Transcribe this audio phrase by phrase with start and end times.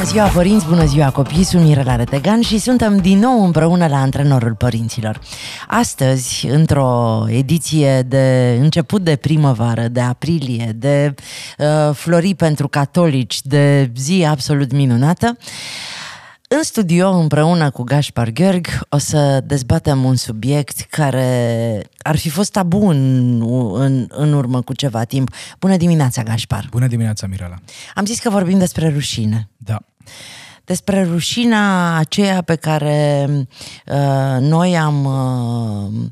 [0.00, 4.00] Bună ziua părinți, bună ziua copii, sunt Mirela Retegan și suntem din nou împreună la
[4.00, 5.20] Antrenorul Părinților.
[5.68, 11.14] Astăzi, într-o ediție de început de primăvară, de aprilie, de
[11.58, 15.36] uh, flori pentru catolici, de zi absolut minunată,
[16.58, 22.52] în studio, împreună cu Gaspar Gheorg, o să dezbatem un subiect care ar fi fost
[22.52, 23.40] tabu în,
[23.74, 25.34] în, în urmă cu ceva timp.
[25.58, 26.66] Bună dimineața, Gaspar!
[26.70, 27.56] Bună dimineața, Mirela!
[27.94, 29.48] Am zis că vorbim despre rușine.
[29.56, 29.78] Da.
[30.64, 33.28] Despre rușina aceea pe care
[33.86, 36.10] uh, noi am uh,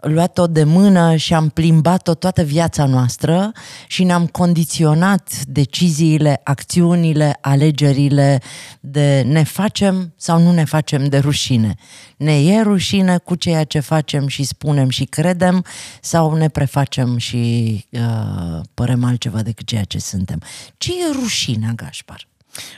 [0.00, 3.52] luat-o de mână și am plimbat-o toată viața noastră
[3.86, 8.40] și ne-am condiționat deciziile, acțiunile, alegerile
[8.80, 11.74] de ne facem sau nu ne facem de rușine.
[12.16, 15.64] Ne e rușine cu ceea ce facem și spunem și credem
[16.00, 20.42] sau ne prefacem și uh, părem altceva decât ceea ce suntem.
[20.76, 22.28] Ce e rușinea, Gașpar?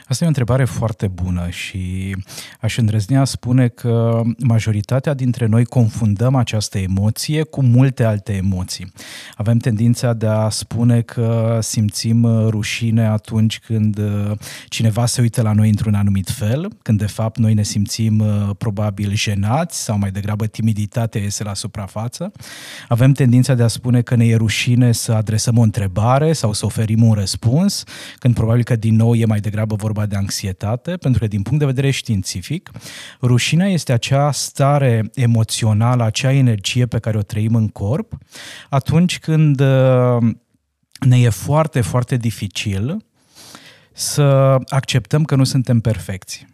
[0.07, 2.15] Asta e o întrebare foarte bună și
[2.59, 8.91] aș îndrăznea spune că majoritatea dintre noi confundăm această emoție cu multe alte emoții.
[9.35, 14.31] Avem tendința de a spune că simțim rușine atunci când uh,
[14.67, 18.49] cineva se uită la noi într-un anumit fel, când de fapt noi ne simțim uh,
[18.57, 22.31] probabil jenați sau mai degrabă timiditatea iese la suprafață.
[22.87, 26.65] Avem tendința de a spune că ne e rușine să adresăm o întrebare sau să
[26.65, 27.83] oferim un răspuns,
[28.19, 31.41] când probabil că din nou e mai degrabă degrabă vorba de anxietate, pentru că din
[31.41, 32.71] punct de vedere științific,
[33.21, 38.17] rușinea este acea stare emoțională, acea energie pe care o trăim în corp
[38.69, 40.17] atunci când uh,
[40.99, 43.05] ne e foarte, foarte dificil
[43.93, 46.47] să acceptăm că nu suntem perfecți.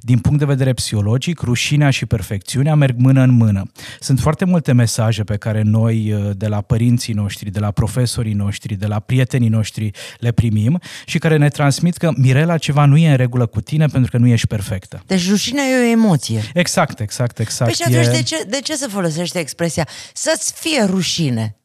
[0.00, 3.70] Din punct de vedere psihologic, rușinea și perfecțiunea merg mână în mână.
[4.00, 8.32] Sunt foarte multe mesaje pe care noi, uh, de la părinții noștri, de la profesorii
[8.32, 12.96] noștri, de la prietenii noștri, le primim și care ne transmit că Mirela ceva nu
[12.96, 15.02] e în regulă cu tine pentru că nu ești perfectă.
[15.06, 16.42] Deci rușinea e o emoție.
[16.54, 17.76] Exact, exact, exact.
[17.76, 18.18] Păi și atunci e...
[18.18, 21.56] de, ce, de ce să folosește expresia să-ți fie rușine?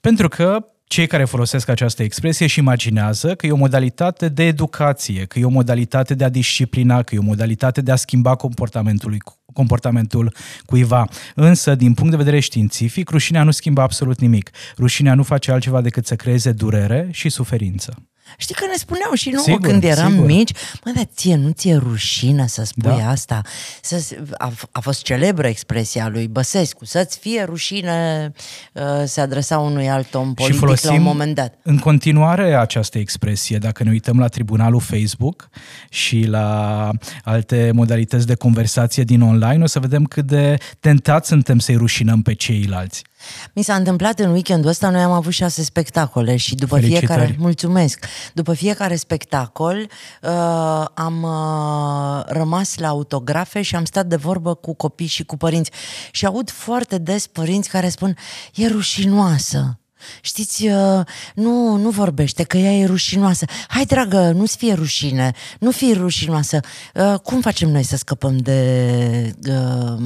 [0.00, 5.24] Pentru că cei care folosesc această expresie și imaginează că e o modalitate de educație,
[5.24, 9.16] că e o modalitate de a disciplina, că e o modalitate de a schimba comportamentul,
[9.52, 10.34] comportamentul
[10.66, 11.08] cuiva.
[11.34, 14.50] Însă, din punct de vedere științific, rușinea nu schimbă absolut nimic.
[14.78, 17.94] Rușinea nu face altceva decât să creeze durere și suferință.
[18.36, 20.26] Știi că ne spuneau și nouă sigur, când eram sigur.
[20.26, 20.50] mici,
[20.84, 23.08] mă, dar ție nu ți-e rușine să spui da.
[23.08, 23.42] asta?
[23.80, 28.32] Să, a, a fost celebră expresia lui Băsescu, să-ți fie rușine
[28.72, 31.54] uh, se adresa unui alt om politic și la un moment dat.
[31.62, 35.48] în continuare această expresie, dacă ne uităm la tribunalul Facebook
[35.88, 36.90] și la
[37.24, 42.22] alte modalități de conversație din online, o să vedem cât de tentați suntem să-i rușinăm
[42.22, 43.02] pe ceilalți.
[43.52, 47.06] Mi s-a întâmplat în weekendul ăsta, noi am avut șase spectacole și după Felicitări.
[47.06, 49.88] fiecare, mulțumesc, după fiecare spectacol
[50.22, 55.36] uh, am uh, rămas la autografe și am stat de vorbă cu copii și cu
[55.36, 55.70] părinți
[56.10, 58.16] și aud foarte des părinți care spun,
[58.54, 59.78] e rușinoasă.
[60.20, 61.00] Știți, uh,
[61.34, 63.44] nu, nu vorbește, că ea e rușinoasă.
[63.68, 66.60] Hai, dragă, nu-ți fie rușine, nu fii rușinoasă.
[66.94, 69.96] Uh, cum facem noi să scăpăm de uh,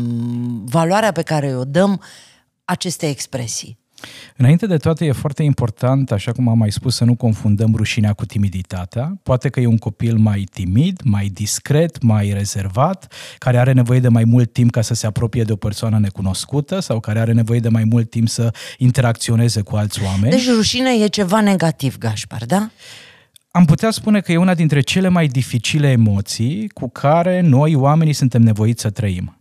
[0.64, 2.00] valoarea pe care o dăm
[2.70, 3.78] aceste expresii?
[4.36, 8.12] Înainte de toate, e foarte important, așa cum am mai spus, să nu confundăm rușinea
[8.12, 9.18] cu timiditatea.
[9.22, 14.08] Poate că e un copil mai timid, mai discret, mai rezervat, care are nevoie de
[14.08, 17.60] mai mult timp ca să se apropie de o persoană necunoscută sau care are nevoie
[17.60, 20.30] de mai mult timp să interacționeze cu alți oameni.
[20.30, 22.70] Deci rușinea e ceva negativ, Gașpar, da?
[23.50, 28.12] Am putea spune că e una dintre cele mai dificile emoții cu care noi, oamenii,
[28.12, 29.39] suntem nevoiți să trăim.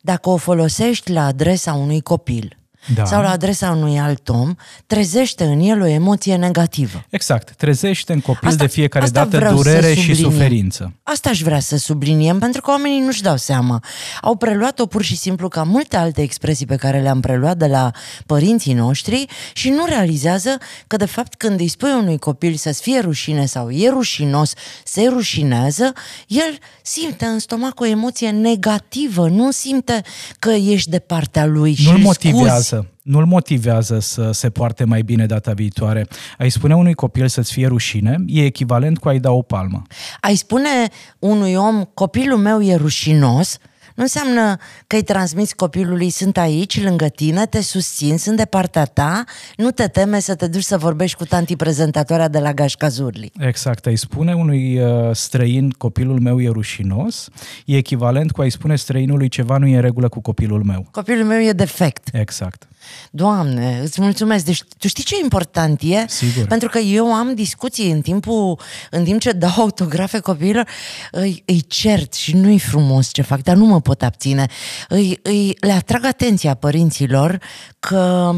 [0.00, 2.58] Dacă o folosești la adresa unui copil,
[2.94, 3.04] da.
[3.04, 4.54] sau la adresa unui alt om,
[4.86, 7.04] trezește în el o emoție negativă.
[7.10, 10.92] Exact, trezește în copil asta, de fiecare dată durere și suferință.
[11.02, 13.82] Asta aș vrea să subliniem, pentru că oamenii nu-și dau seama.
[14.22, 17.90] Au preluat-o pur și simplu ca multe alte expresii pe care le-am preluat de la
[18.26, 22.98] părinții noștri și nu realizează că, de fapt, când îi spui unui copil să-ți fie
[22.98, 24.52] rușine sau e rușinos,
[24.84, 25.92] se rușinează,
[26.26, 30.02] el simte în stomac o emoție negativă, nu simte
[30.38, 35.52] că ești de partea lui Nu-l motivează nu-l motivează să se poarte mai bine data
[35.52, 36.06] viitoare.
[36.38, 39.82] Ai spune unui copil să-ți fie rușine, e echivalent cu a-i da o palmă.
[40.20, 40.88] Ai spune
[41.18, 43.58] unui om, copilul meu e rușinos,
[43.94, 44.56] Nu înseamnă
[44.86, 49.24] că îi transmiți copilului, sunt aici, lângă tine, te susțin, sunt de partea ta,
[49.56, 53.32] nu te teme să te duci să vorbești cu tanti prezentatoarea de la Gașca Zurli.
[53.38, 57.28] Exact, ai spune unui uh, străin copilul meu e rușinos,
[57.64, 60.88] e echivalent cu a-i spune străinului ceva nu e în regulă cu copilul meu.
[60.90, 62.08] Copilul meu e defect.
[62.12, 62.68] Exact.
[63.10, 64.44] Doamne, îți mulțumesc.
[64.44, 66.04] Deci, tu știi ce important e?
[66.08, 66.46] Sigur.
[66.46, 70.68] Pentru că eu am discuții în timpul, în timp ce dau autografe copiilor,
[71.10, 74.46] îi, îi cert și nu-i frumos ce fac, dar nu mă pot abține.
[74.88, 77.38] Îi, îi, le atrag atenția părinților
[77.78, 78.32] că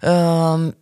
[0.00, 0.72] uh,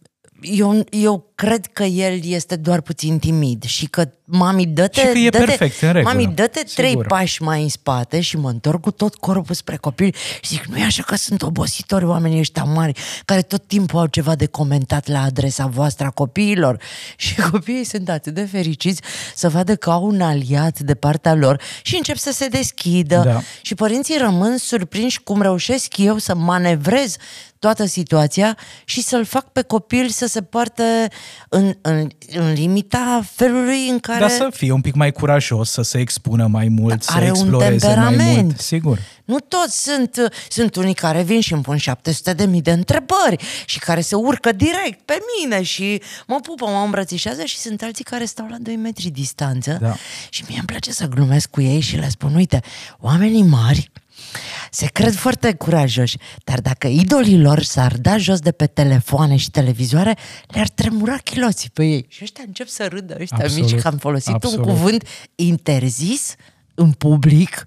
[0.41, 5.19] eu, eu cred că el este doar puțin timid și că mami, dă-te, și că
[5.19, 6.15] e dă-te, perfect, în regulă.
[6.15, 6.75] mami, dă-te Sigur.
[6.75, 10.65] trei pași mai în spate și mă întorc cu tot corpul spre copil și zic,
[10.65, 14.47] nu e așa că sunt obositori oamenii ăștia mari care tot timpul au ceva de
[14.47, 16.83] comentat la adresa voastră a copiilor
[17.17, 19.01] și copiii sunt atât de fericiți
[19.35, 23.41] să vadă că au un aliat de partea lor și încep să se deschidă Da.
[23.63, 27.17] și părinții rămân surprinși cum reușesc eu să manevrez
[27.61, 31.09] toată situația și să-l fac pe copil să se poarte
[31.49, 34.21] în, în, în limita felului în care...
[34.21, 37.31] Dar să fie un pic mai curajos, să se expună mai mult, să Are un
[37.31, 38.43] exploreze mai temperament.
[38.43, 38.61] mult.
[38.61, 38.99] Sigur.
[39.25, 43.37] Nu toți sunt, sunt unii care vin și îmi pun 700 de mii de întrebări
[43.67, 48.05] și care se urcă direct pe mine și mă pupă, mă îmbrățișează și sunt alții
[48.05, 49.95] care stau la 2 metri distanță Da.
[50.31, 52.61] și mie îmi place să glumesc cu ei și le spun, uite,
[53.01, 53.91] oamenii mari
[54.71, 59.51] se cred foarte curajoși, dar dacă idolii lor s-ar da jos de pe telefoane și
[59.51, 62.07] televizoare, le-ar tremura chiloții pe ei.
[62.09, 63.71] Și ăștia încep să râdă, ăștia Absolut.
[63.71, 64.67] mici, că am folosit Absolut.
[64.67, 66.35] un cuvânt interzis
[66.81, 67.67] în public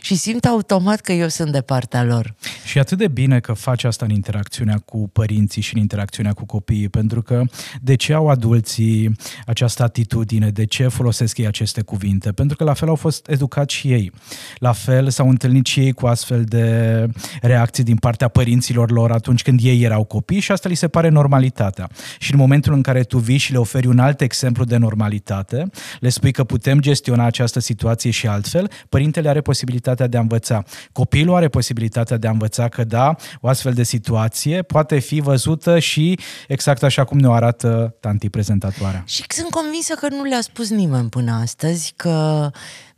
[0.00, 2.34] și simt automat că eu sunt de partea lor.
[2.64, 6.32] Și e atât de bine că faci asta în interacțiunea cu părinții și în interacțiunea
[6.32, 7.42] cu copiii, pentru că
[7.80, 9.16] de ce au adulții
[9.46, 12.32] această atitudine, de ce folosesc ei aceste cuvinte?
[12.32, 14.12] Pentru că la fel au fost educați și ei.
[14.58, 17.06] La fel s-au întâlnit și ei cu astfel de
[17.42, 21.08] reacții din partea părinților lor atunci când ei erau copii și asta li se pare
[21.08, 21.88] normalitatea.
[22.18, 25.70] Și în momentul în care tu vii și le oferi un alt exemplu de normalitate,
[26.00, 28.49] le spui că putem gestiona această situație și altfel,
[28.88, 30.62] părintele are posibilitatea de a învăța.
[30.92, 35.78] Copilul are posibilitatea de a învăța că da, o astfel de situație poate fi văzută
[35.78, 36.18] și
[36.48, 39.02] exact așa cum ne-o arată tanti prezentatoarea.
[39.06, 42.50] Și sunt convinsă că nu le-a spus nimeni până astăzi că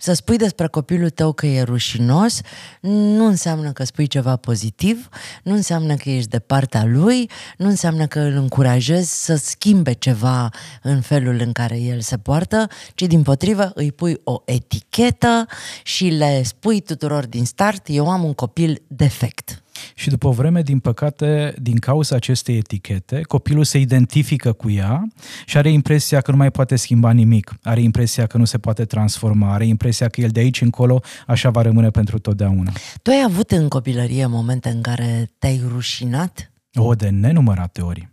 [0.02, 2.40] să spui despre copilul tău că e rușinos
[2.80, 5.08] nu înseamnă că spui ceva pozitiv,
[5.42, 10.48] nu înseamnă că ești de partea lui, nu înseamnă că îl încurajezi să schimbe ceva
[10.82, 15.46] în felul în care el se poartă, ci din potrivă îi pui o etichetă
[15.82, 19.61] și le spui tuturor din start, eu am un copil defect.
[19.94, 25.02] Și după o vreme, din păcate, din cauza acestei etichete, copilul se identifică cu ea
[25.46, 27.54] și are impresia că nu mai poate schimba nimic.
[27.62, 31.50] Are impresia că nu se poate transforma, are impresia că el de aici încolo așa
[31.50, 32.72] va rămâne pentru totdeauna.
[33.02, 36.52] Tu ai avut în copilărie momente în care te-ai rușinat?
[36.74, 38.08] O, de nenumărate ori.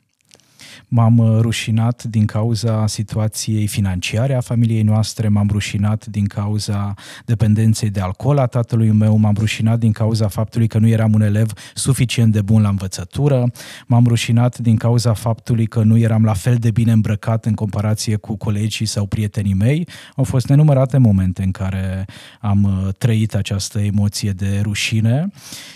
[0.88, 6.94] M-am uh, rușinat din cauza situației financiare a familiei noastre, m-am rușinat din cauza
[7.26, 11.22] dependenței de alcool a tatălui meu, m-am rușinat din cauza faptului că nu eram un
[11.22, 13.52] elev suficient de bun la învățătură,
[13.88, 18.16] m-am rușinat din cauza faptului că nu eram la fel de bine îmbrăcat în comparație
[18.16, 19.88] cu colegii sau prietenii mei.
[20.16, 22.06] Au fost nenumărate momente în care
[22.40, 25.31] am uh, trăit această emoție de rușine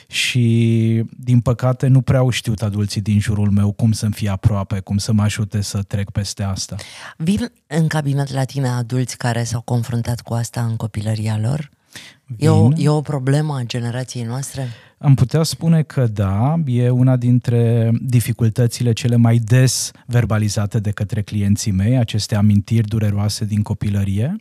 [0.07, 4.79] și, din păcate, nu prea au știut adulții din jurul meu cum să-mi fie aproape,
[4.79, 6.75] cum să mă ajute să trec peste asta.
[7.17, 11.69] Vin în cabinet la tine adulți care s-au confruntat cu asta în copilăria lor?
[12.37, 12.85] E o, Vin.
[12.85, 14.67] e o problemă a generației noastre?
[15.03, 21.21] Am putea spune că da, e una dintre dificultățile cele mai des verbalizate de către
[21.21, 24.35] clienții mei, aceste amintiri dureroase din copilărie.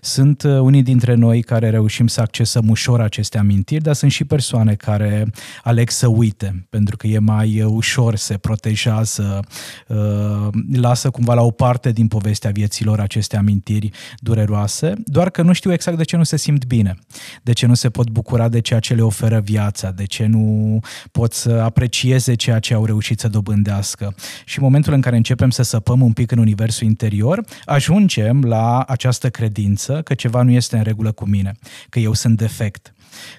[0.00, 4.24] Sunt uh, unii dintre noi care reușim să accesăm ușor aceste amintiri, dar sunt și
[4.24, 5.30] persoane care
[5.62, 9.40] aleg să uite, pentru că e mai uh, ușor, se protejează,
[9.88, 15.52] uh, lasă cumva la o parte din povestea vieților aceste amintiri dureroase, doar că nu
[15.52, 16.98] știu exact de ce nu se simt bine,
[17.42, 20.80] de ce nu se pot bucura de ceea ce le oferă viața, de ce nu
[21.12, 24.14] pot să aprecieze ceea ce au reușit să dobândească.
[24.44, 28.82] Și în momentul în care începem să săpăm un pic în universul interior, ajungem la
[28.82, 31.52] această credință că ceva nu este în regulă cu mine,
[31.88, 32.90] că eu sunt defect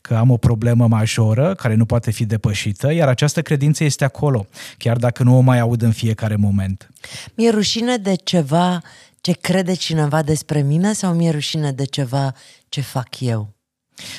[0.02, 4.48] că am o problemă majoră care nu poate fi depășită, iar această credință este acolo,
[4.78, 6.90] chiar dacă nu o mai aud în fiecare moment.
[7.36, 8.82] Mi-e rușine de ceva
[9.22, 12.34] ce crede cineva despre mine sau mi-e rușine de ceva
[12.70, 13.57] ce fac eu?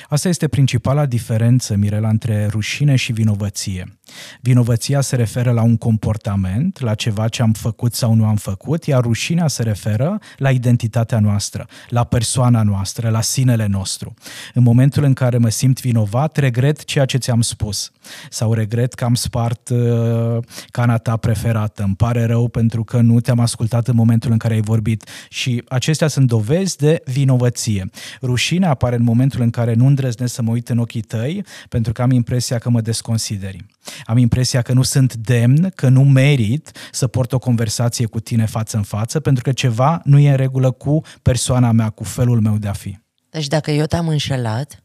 [0.08, 3.98] Asta este principala diferență, Mirela, între rușine și vinovăție.
[4.40, 8.84] Vinovăția se referă la un comportament, la ceva ce am făcut sau nu am făcut,
[8.84, 14.14] iar rușinea se referă la identitatea noastră, la persoana noastră, la sinele nostru.
[14.54, 17.92] În momentul în care mă simt vinovat, regret ceea ce ți-am spus
[18.30, 20.38] sau regret că am spart uh,
[20.70, 24.54] cana ta preferată, îmi pare rău pentru că nu te-am ascultat în momentul în care
[24.54, 27.90] ai vorbit și acestea sunt dovezi de vinovăție.
[28.22, 31.92] Rușinea apare în momentul în care nu îndrăznesc să mă uit în ochii tăi pentru
[31.92, 33.66] că am impresia că mă desconsideri.
[34.04, 38.46] Am impresia că nu sunt demn, că nu merit să port o conversație cu tine
[38.46, 42.40] față în față, pentru că ceva nu e în regulă cu persoana mea, cu felul
[42.40, 42.98] meu de a fi.
[43.30, 44.84] Deci dacă eu te-am înșelat,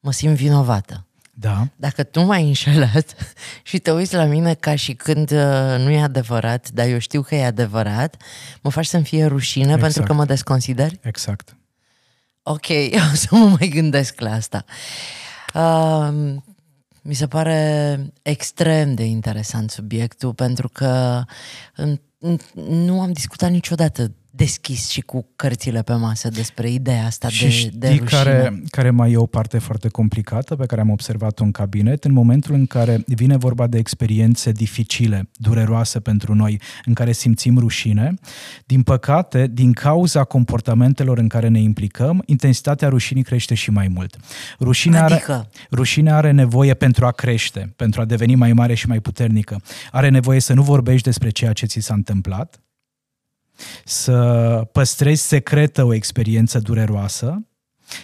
[0.00, 1.06] mă simt vinovată.
[1.36, 1.68] Da.
[1.76, 3.14] Dacă tu m-ai înșelat
[3.62, 7.22] și te uiți la mine ca și când uh, nu e adevărat, dar eu știu
[7.22, 8.22] că e adevărat,
[8.62, 9.82] mă faci să-mi fie rușine exact.
[9.82, 10.98] pentru că mă desconsideri?
[11.02, 11.56] Exact.
[12.46, 12.66] Ok,
[13.12, 14.64] o să mă mai gândesc la asta.
[15.54, 16.34] Uh,
[17.02, 21.22] mi se pare extrem de interesant subiectul pentru că
[22.54, 27.50] nu am discutat niciodată deschis și cu cărțile pe masă despre ideea asta și de,
[27.50, 28.08] știi de rușine.
[28.08, 32.12] care, care mai e o parte foarte complicată pe care am observat-o în cabinet, în
[32.12, 38.14] momentul în care vine vorba de experiențe dificile, dureroase pentru noi, în care simțim rușine,
[38.66, 44.16] din păcate, din cauza comportamentelor în care ne implicăm, intensitatea rușinii crește și mai mult.
[44.60, 45.32] Rușinea adică?
[45.32, 49.60] are, rușinea are nevoie pentru a crește, pentru a deveni mai mare și mai puternică.
[49.90, 52.63] Are nevoie să nu vorbești despre ceea ce ți s-a întâmplat,
[53.84, 54.12] să
[54.72, 57.46] păstrezi secretă o experiență dureroasă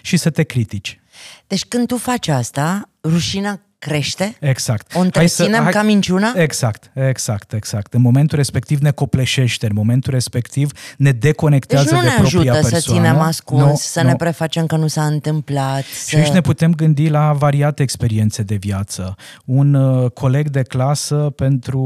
[0.03, 1.01] și să te critici.
[1.47, 4.37] Deci când tu faci asta, rușinea crește?
[4.41, 4.95] Exact.
[4.95, 6.33] O întreținem hai să, hai, ca minciuna?
[6.35, 7.95] Exact, exact, exact.
[7.95, 12.53] În momentul respectiv ne copleșește, în momentul respectiv ne deconectează deci nu de ne propria
[12.53, 12.83] ajută persoană.
[12.83, 14.09] să ținem ascuns, no, să no.
[14.09, 15.83] ne prefacem că nu s-a întâmplat.
[15.83, 16.17] Și să...
[16.17, 19.15] aici ne putem gândi la variate experiențe de viață.
[19.45, 21.81] Un uh, coleg de clasă pentru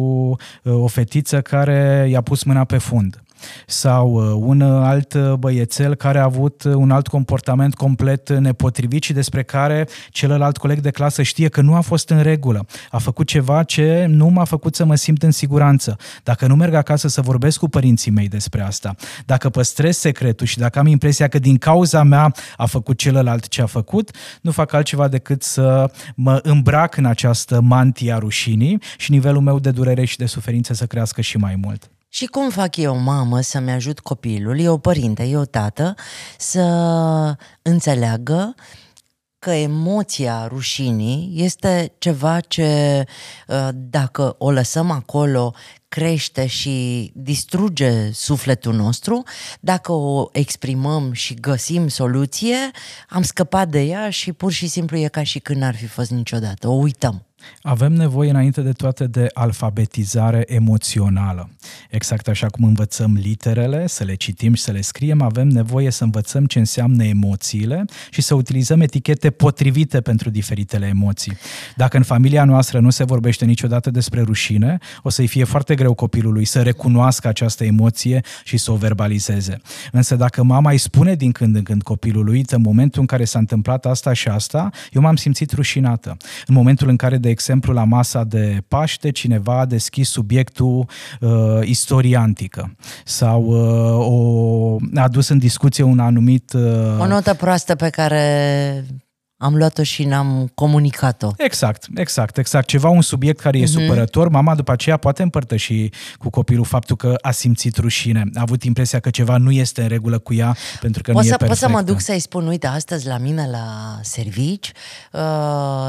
[0.62, 3.23] uh, o fetiță care i-a pus mâna pe fund
[3.66, 9.02] sau uh, un alt uh, băiețel care a avut uh, un alt comportament complet nepotrivit
[9.02, 12.66] și despre care celălalt coleg de clasă știe că nu a fost în regulă.
[12.90, 15.96] A făcut ceva ce nu m-a făcut să mă simt în siguranță.
[16.22, 18.94] Dacă nu merg acasă să vorbesc cu părinții mei despre asta,
[19.26, 23.62] dacă păstrez secretul și dacă am impresia că din cauza mea a făcut celălalt ce
[23.62, 24.10] a făcut,
[24.40, 29.58] nu fac altceva decât să mă îmbrac în această mantie a rușinii și nivelul meu
[29.58, 31.93] de durere și de suferință să crească și mai mult.
[32.14, 35.94] Și cum fac eu, mamă, să-mi ajut copilul, eu părinte, eu tată,
[36.38, 36.60] să
[37.62, 38.54] înțeleagă
[39.38, 43.04] că emoția rușinii este ceva ce,
[43.48, 45.54] ă, dacă o lăsăm acolo,
[45.88, 49.22] crește și distruge sufletul nostru,
[49.60, 52.56] dacă o exprimăm și găsim soluție,
[53.08, 56.10] am scăpat de ea și pur și simplu e ca și când n-ar fi fost
[56.10, 56.68] niciodată.
[56.68, 57.26] O uităm.
[57.62, 61.48] Avem nevoie înainte de toate de alfabetizare emoțională.
[61.90, 66.04] Exact așa cum învățăm literele, să le citim și să le scriem, avem nevoie să
[66.04, 71.36] învățăm ce înseamnă emoțiile și să utilizăm etichete potrivite pentru diferitele emoții.
[71.76, 75.94] Dacă în familia noastră nu se vorbește niciodată despre rușine, o să-i fie foarte greu
[75.94, 79.60] copilului să recunoască această emoție și să o verbalizeze.
[79.92, 83.38] Însă dacă mama îi spune din când în când copilului, în momentul în care s-a
[83.38, 86.16] întâmplat asta și asta, eu m-am simțit rușinată.
[86.46, 90.86] În momentul în care, de exemplu, la masa de Paște, cineva a deschis subiectul
[91.20, 91.30] uh,
[91.62, 92.76] istoria antică.
[93.04, 96.52] Sau uh, o, a adus în discuție un anumit...
[96.52, 98.84] Uh, o notă proastă pe care
[99.36, 101.30] am luat-o și n-am comunicat-o.
[101.36, 102.66] Exact, exact, exact.
[102.66, 103.66] Ceva, un subiect care e mm-hmm.
[103.66, 105.88] supărător, mama după aceea poate împărtăși
[106.18, 109.88] cu copilul faptul că a simțit rușine, a avut impresia că ceva nu este în
[109.88, 111.66] regulă cu ea pentru că o nu să, e perfectă.
[111.66, 114.72] Pot să mă duc să-i spun, uite, astăzi la mine la servici
[115.12, 115.20] uh,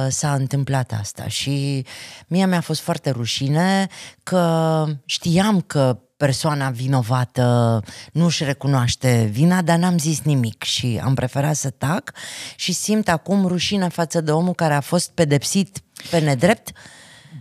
[0.09, 1.85] s-a întâmplat asta și
[2.27, 3.87] mie mi-a fost foarte rușine
[4.23, 7.81] că știam că persoana vinovată
[8.11, 12.11] nu își recunoaște vina, dar n-am zis nimic și am preferat să tac
[12.55, 15.79] și simt acum rușine față de omul care a fost pedepsit
[16.09, 16.71] pe nedrept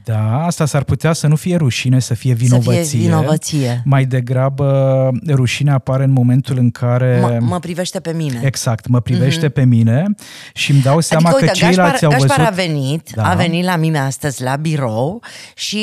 [0.05, 2.85] da, asta s-ar putea să nu fie rușine, să fie vinovăție.
[2.85, 3.83] Să fie vinovăție.
[3.85, 7.19] Mai degrabă rușinea apare în momentul în care...
[7.21, 8.41] Mă, mă privește pe mine.
[8.45, 9.53] Exact, mă privește mm-hmm.
[9.53, 10.07] pe mine
[10.55, 12.37] și îmi dau seama adică, că uite, ceilalți Gașpar, au văzut...
[12.37, 13.31] Gașpar a venit, da.
[13.31, 15.23] a venit la mine astăzi la birou
[15.55, 15.79] și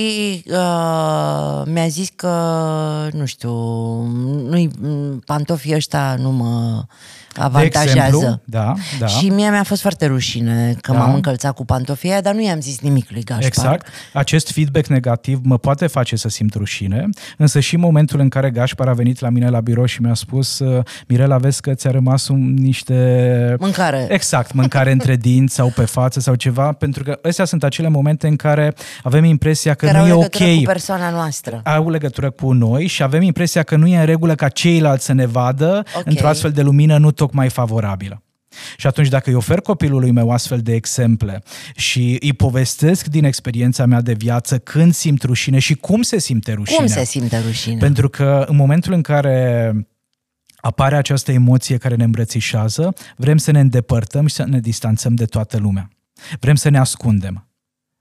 [0.46, 2.36] uh, mi-a zis că,
[3.12, 3.54] nu știu,
[4.50, 4.70] nu-i,
[5.26, 6.84] pantofii ăștia nu mă
[7.36, 7.94] avantajează.
[7.94, 9.08] De exemplu, da, da.
[9.08, 10.98] Și mie mi-a fost foarte rușine că da.
[10.98, 13.46] m-am încălțat cu pantofia, dar nu i-am zis nimic lui Gaspar.
[13.46, 13.88] Exact.
[14.14, 18.88] Acest feedback negativ mă poate face să simt rușine, însă și momentul în care Gaspar
[18.88, 20.62] a venit la mine la birou și mi-a spus
[21.08, 23.56] Mirela, vezi că ți-a rămas un, niște...
[23.60, 24.08] Mâncare.
[24.10, 28.28] Exact, mâncare între dinți sau pe față sau ceva, pentru că astea sunt acele momente
[28.28, 28.74] în care
[29.04, 30.38] avem impresia că care nu e ok.
[30.38, 31.62] cu persoana noastră.
[31.64, 35.14] Au legătură cu noi și avem impresia că nu e în regulă ca ceilalți să
[35.14, 36.04] ne vadă okay.
[36.06, 38.24] într-o astfel de lumină nu tocmai favorabilă.
[38.78, 41.44] Și atunci dacă îi ofer copilului meu astfel de exemple
[41.76, 46.54] și îi povestesc din experiența mea de viață când simt rușine și cum se simte
[46.54, 46.78] rușine.
[46.78, 47.78] Cum se simte rușine?
[47.78, 49.74] Pentru că în momentul în care
[50.56, 55.26] apare această emoție care ne îmbrățișează, vrem să ne îndepărtăm și să ne distanțăm de
[55.26, 55.90] toată lumea.
[56.40, 57.51] Vrem să ne ascundem.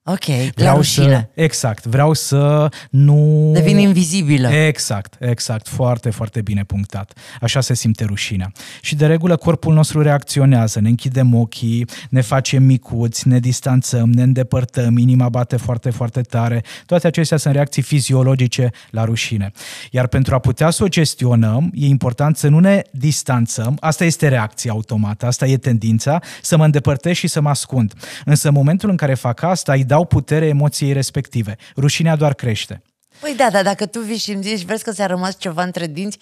[0.04, 1.30] Ok, vreau la rușine.
[1.35, 3.50] Să, exact, vreau să nu...
[3.52, 4.49] Devin invizibilă.
[4.49, 7.12] Exact, exact, foarte, foarte bine punctat.
[7.40, 8.52] Așa se simte rușinea.
[8.80, 14.23] Și de regulă corpul nostru reacționează, ne închidem ochii, ne facem micuți, ne distanțăm, ne
[14.23, 16.62] îndepărtăm, inima bate foarte, foarte tare.
[16.87, 19.52] Toate acestea sunt reacții fiziologice la rușine.
[19.90, 24.28] Iar pentru a putea să o gestionăm, e important să nu ne distanțăm, asta este
[24.28, 27.92] reacția automată, asta e tendința, să mă îndepărtez și să mă ascund.
[28.25, 31.57] Însă în momentul în care fac asta, îi dau putere emoției respective.
[31.76, 32.83] Rușinea doar crește.
[33.21, 35.87] Păi da, dar dacă tu vii și îmi zici, vezi că ți-a rămas ceva între
[35.87, 36.19] dinți,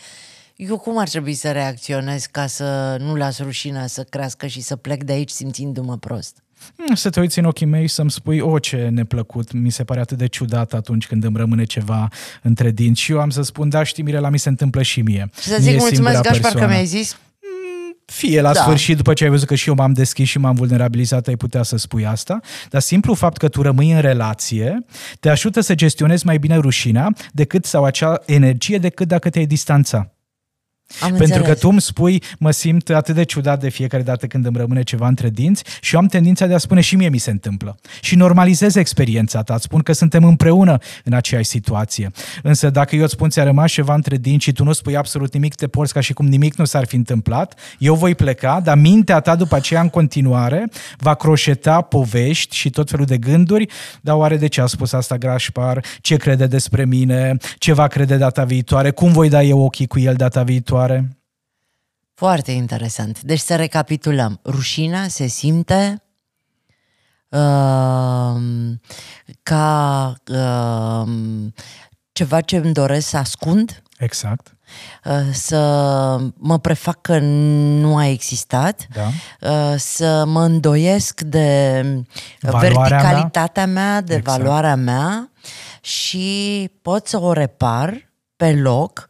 [0.56, 4.76] eu cum ar trebui să reacționez ca să nu las rușinea să crească și să
[4.76, 6.42] plec de aici simțindu-mă prost?
[6.76, 9.84] Hmm, să te uiți în ochii mei și să-mi spui, o, ce neplăcut, mi se
[9.84, 12.08] pare atât de ciudat atunci când îmi rămâne ceva
[12.42, 13.00] între dinți.
[13.00, 15.30] Și eu am să spun, da, știi, Mirela, mi se întâmplă și mie.
[15.40, 17.16] Și să zic, mulțumesc, Gașpar, că mi-ai zis
[18.12, 18.60] fie la da.
[18.60, 21.62] sfârșit, după ce ai văzut că și eu m-am deschis și m-am vulnerabilizat, ai putea
[21.62, 24.84] să spui asta, dar simplu fapt că tu rămâi în relație
[25.20, 30.12] te ajută să gestionezi mai bine rușinea decât sau acea energie decât dacă te-ai distanța.
[31.00, 31.48] Am Pentru înțeles.
[31.48, 34.82] că tu îmi spui, mă simt atât de ciudat de fiecare dată când îmi rămâne
[34.82, 37.76] ceva între dinți și eu am tendința de a spune și mie mi se întâmplă.
[38.00, 42.10] Și normalizez experiența ta, îți spun că suntem împreună în aceeași situație.
[42.42, 45.32] Însă dacă eu îți spun ți-a rămas ceva între dinți și tu nu spui absolut
[45.32, 48.76] nimic, te porți ca și cum nimic nu s-ar fi întâmplat, eu voi pleca, dar
[48.76, 53.66] mintea ta după aceea în continuare va croșeta povești și tot felul de gânduri,
[54.00, 55.84] dar oare de ce a spus asta Grașpar?
[56.00, 57.36] Ce crede despre mine?
[57.58, 58.90] Ce va crede data viitoare?
[58.90, 60.76] Cum voi da eu ochii cu el data viitoare?
[60.78, 61.18] Viitoare?
[62.14, 63.22] Foarte interesant.
[63.22, 64.40] Deci să recapitulăm.
[64.44, 66.02] Rușinea se simte
[67.28, 68.40] uh,
[69.42, 71.08] ca uh,
[72.12, 73.82] ceva ce îmi doresc să ascund.
[73.98, 74.56] Exact.
[75.04, 79.06] Uh, să mă prefac că nu a existat, da.
[79.50, 81.82] uh, să mă îndoiesc de
[82.40, 84.38] valoarea verticalitatea mea, mea de exact.
[84.38, 85.30] valoarea mea
[85.80, 89.06] și pot să o repar pe loc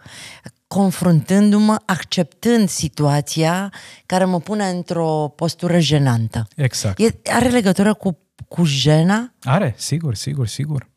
[0.68, 3.72] confruntându-mă, acceptând situația
[4.06, 6.48] care mă pune într-o postură jenantă.
[6.56, 6.98] Exact.
[6.98, 9.32] E, are legătură cu, cu jena?
[9.42, 10.88] Are, sigur, sigur, sigur.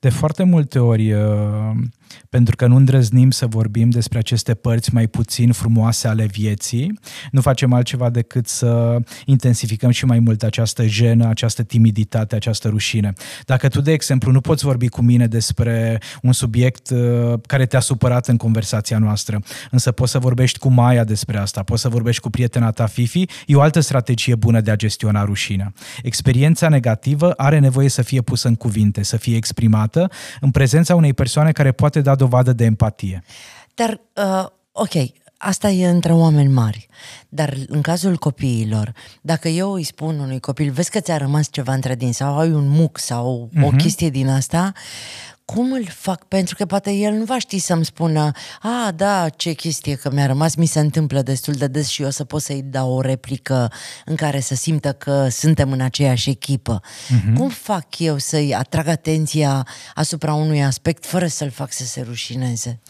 [0.00, 1.70] De foarte multe ori uh,
[2.28, 6.98] pentru că nu îndrăznim să vorbim despre aceste părți mai puțin frumoase ale vieții,
[7.30, 13.12] nu facem altceva decât să intensificăm și mai mult această jenă, această timiditate, această rușine.
[13.44, 17.80] Dacă tu, de exemplu, nu poți vorbi cu mine despre un subiect uh, care te-a
[17.80, 19.40] supărat în conversația noastră,
[19.70, 23.24] însă poți să vorbești cu Maia despre asta, poți să vorbești cu prietena ta Fifi,
[23.46, 25.72] e o altă strategie bună de a gestiona rușinea.
[26.02, 31.14] Experiența negativă are nevoie să fie pusă în cuvinte, să fie exprimată în prezența unei
[31.14, 33.24] persoane care poate da dovadă de empatie.
[33.74, 34.94] Dar, uh, ok,
[35.38, 36.88] asta e între oameni mari.
[37.28, 41.72] Dar în cazul copiilor, dacă eu îi spun unui copil, vezi că ți-a rămas ceva
[41.72, 43.62] între din sau ai un muc sau uh-huh.
[43.62, 43.76] o mhm.
[43.76, 44.72] chestie din asta,
[45.54, 46.24] cum îl fac?
[46.24, 48.30] Pentru că poate el nu va ști să-mi spună
[48.60, 52.10] a, da, ce chestie că mi-a rămas, mi se întâmplă destul de des și eu
[52.10, 53.72] să pot să-i dau o replică
[54.04, 56.80] în care să simtă că suntem în aceeași echipă.
[56.80, 57.34] Uh-huh.
[57.34, 62.80] Cum fac eu să-i atrag atenția asupra unui aspect fără să-l fac să se rușineze?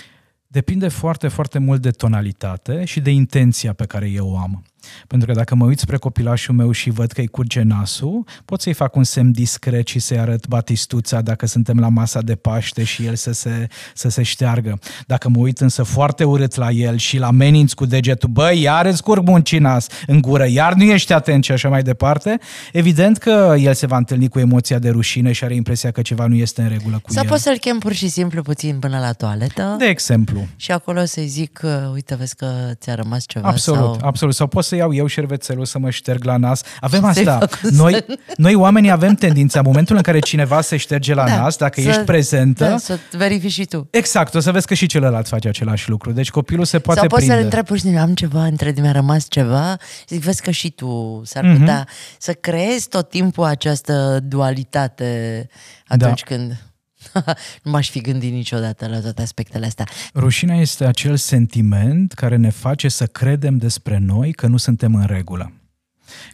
[0.46, 4.64] Depinde foarte, foarte mult de tonalitate și de intenția pe care eu o am.
[5.06, 8.60] Pentru că dacă mă uit spre copilașul meu și văd că îi curge nasul, pot
[8.60, 12.84] să-i fac un semn discret și să-i arăt batistuța dacă suntem la masa de Paște
[12.84, 14.78] și el să se, să se șteargă.
[15.06, 18.86] Dacă mă uit însă foarte urât la el și la ameninț cu degetul, băi, iar
[18.86, 22.38] îți curg muncinas în gură, iar nu ești atent și așa mai departe,
[22.72, 26.26] evident că el se va întâlni cu emoția de rușine și are impresia că ceva
[26.26, 27.28] nu este în regulă cu Sau el.
[27.28, 29.74] poți să-l chem pur și simplu puțin până la toaletă.
[29.78, 30.46] De exemplu.
[30.56, 31.60] Și acolo să-i zic,
[31.92, 33.48] uite, vezi că ți-a rămas ceva.
[33.48, 33.98] Absolut, sau...
[34.02, 34.34] absolut.
[34.34, 36.62] Sau poți să iau eu șervețelul să mă șterg la nas.
[36.80, 37.48] Avem asta.
[37.70, 38.04] Noi,
[38.36, 41.80] noi oamenii avem tendința, în momentul în care cineva se șterge la da, nas, dacă
[41.80, 42.64] să, ești prezentă...
[42.64, 43.88] Da, să verifici și tu.
[43.90, 46.12] Exact, o să vezi că și celălalt face același lucru.
[46.12, 47.42] Deci copilul se poate Sau poți prinde.
[47.42, 49.76] să-l întrebi și am ceva, între mi-a rămas ceva,
[50.08, 51.58] zic, vezi că și tu s-ar mm-hmm.
[51.58, 51.86] putea
[52.18, 55.46] să creezi tot timpul această dualitate
[55.86, 56.34] atunci da.
[56.34, 56.67] când...
[57.62, 59.86] nu m-aș fi gândit niciodată la toate aspectele astea.
[60.14, 65.06] Rușinea este acel sentiment care ne face să credem despre noi că nu suntem în
[65.06, 65.52] regulă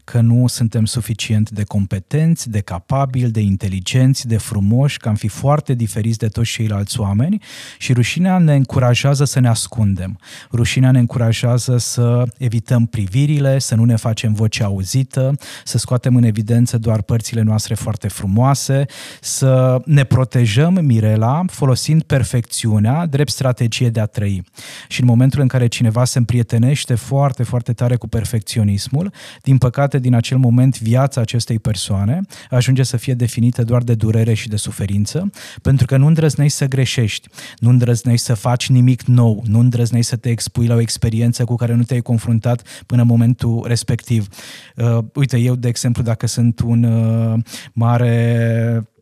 [0.04, 5.28] că nu suntem suficient de competenți, de capabili, de inteligenți, de frumoși, că am fi
[5.28, 7.42] foarte diferiți de toți ceilalți oameni
[7.78, 10.18] și rușinea ne încurajează să ne ascundem.
[10.52, 15.34] Rușinea ne încurajează să evităm privirile, să nu ne facem voce auzită,
[15.64, 18.84] să scoatem în evidență doar părțile noastre foarte frumoase,
[19.20, 24.44] să ne protejăm, Mirela, folosind perfecțiunea drept strategie de a trăi.
[24.88, 29.98] Și în momentul în care cineva se împrietenește foarte, foarte tare cu perfecționismul, din păcate,
[29.98, 34.56] din acel moment, viața acestei persoane ajunge să fie definită doar de durere și de
[34.56, 35.30] suferință,
[35.62, 40.16] pentru că nu îndrăznești să greșești, nu îndrăznești să faci nimic nou, nu îndrăznești să
[40.16, 44.28] te expui la o experiență cu care nu te-ai confruntat până în momentul respectiv.
[44.76, 47.38] Uh, uite, eu, de exemplu, dacă sunt un uh,
[47.72, 48.93] mare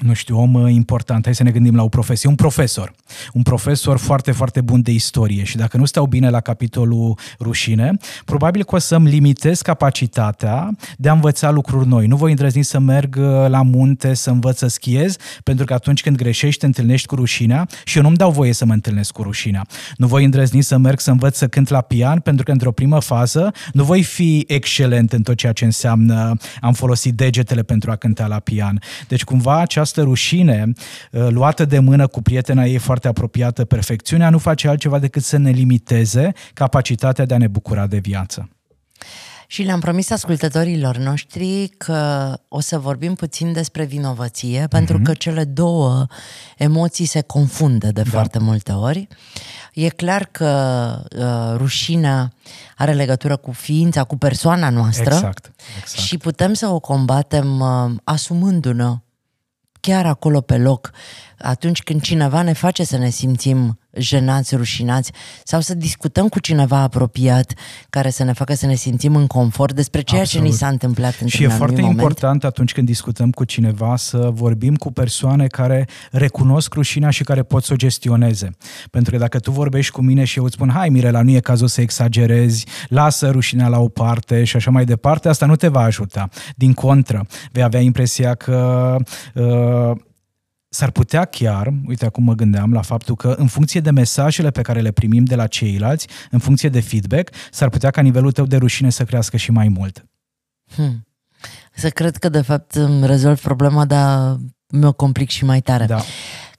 [0.00, 2.92] nu știu, om uh, important, hai să ne gândim la o profesie, un profesor,
[3.32, 7.96] un profesor foarte, foarte bun de istorie și dacă nu stau bine la capitolul rușine,
[8.24, 12.06] probabil că o să-mi limitez capacitatea de a învăța lucruri noi.
[12.06, 16.02] Nu voi îndrăzni să merg uh, la munte, să învăț să schiez, pentru că atunci
[16.02, 19.22] când greșești, te întâlnești cu rușinea și eu nu-mi dau voie să mă întâlnesc cu
[19.22, 19.66] rușinea.
[19.96, 23.00] Nu voi îndrăzni să merg să învăț să cânt la pian, pentru că într-o primă
[23.00, 27.96] fază nu voi fi excelent în tot ceea ce înseamnă am folosit degetele pentru a
[27.96, 28.82] cânta la pian.
[29.08, 30.72] Deci cumva această această rușine
[31.12, 35.36] uh, luată de mână cu prietena ei foarte apropiată, perfecțiunea, nu face altceva decât să
[35.36, 38.48] ne limiteze capacitatea de a ne bucura de viață.
[39.46, 44.68] Și le-am promis ascultătorilor noștri că o să vorbim puțin despre vinovăție, mm-hmm.
[44.68, 46.06] pentru că cele două
[46.56, 48.10] emoții se confundă de da.
[48.10, 49.08] foarte multe ori.
[49.74, 50.48] E clar că
[51.16, 52.32] uh, rușinea
[52.76, 56.02] are legătură cu ființa, cu persoana noastră exact, exact.
[56.02, 58.84] și putem să o combatem uh, asumându-ne
[59.82, 60.90] chiar acolo pe loc,
[61.42, 65.12] atunci când cineva ne face să ne simțim jenați, rușinați
[65.44, 67.52] sau să discutăm cu cineva apropiat
[67.90, 70.46] care să ne facă să ne simțim în confort despre ceea Absolut.
[70.46, 71.98] ce ni s-a întâmplat într-un Și e foarte moment.
[71.98, 77.42] important atunci când discutăm cu cineva să vorbim cu persoane care recunosc rușinea și care
[77.42, 78.50] pot să o gestioneze.
[78.90, 81.40] Pentru că dacă tu vorbești cu mine și eu îți spun, hai Mirela, nu e
[81.40, 85.68] cazul să exagerezi, lasă rușinea la o parte și așa mai departe, asta nu te
[85.68, 86.28] va ajuta.
[86.56, 88.96] Din contră, vei avea impresia că
[89.34, 89.96] uh,
[90.74, 94.62] s-ar putea chiar, uite acum mă gândeam la faptul că în funcție de mesajele pe
[94.62, 98.46] care le primim de la ceilalți, în funcție de feedback, s-ar putea ca nivelul tău
[98.46, 100.06] de rușine să crească și mai mult.
[100.74, 101.06] Hmm.
[101.74, 104.36] Să cred că de fapt îmi rezolv problema, dar
[104.68, 105.84] mi-o complic și mai tare.
[105.84, 106.02] Da.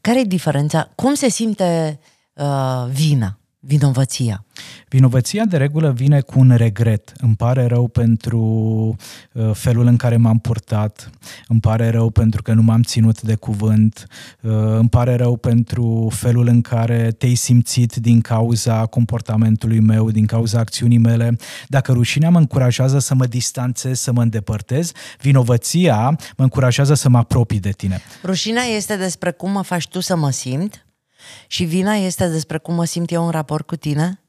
[0.02, 0.92] Care e diferența?
[0.96, 2.00] Cum se simte
[2.34, 4.46] uh, vina, vinovăția?
[4.88, 7.14] Vinovăția de regulă vine cu un regret.
[7.18, 8.40] Îmi pare rău pentru
[9.32, 11.10] uh, felul în care m-am purtat,
[11.48, 14.08] îmi pare rău pentru că nu m-am ținut de cuvânt,
[14.42, 20.26] uh, îmi pare rău pentru felul în care te-ai simțit din cauza comportamentului meu, din
[20.26, 21.38] cauza acțiunii mele.
[21.68, 27.18] Dacă rușinea mă încurajează să mă distanțez, să mă îndepărtez, vinovăția mă încurajează să mă
[27.18, 28.02] apropii de tine.
[28.24, 30.86] Rușinea este despre cum mă faci tu să mă simt
[31.48, 34.20] și vina este despre cum mă simt eu în raport cu tine?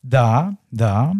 [0.00, 1.10] Da, da,